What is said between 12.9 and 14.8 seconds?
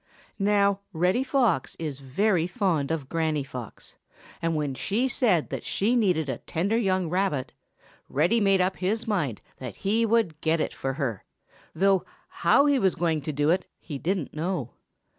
going to do it he didn't know.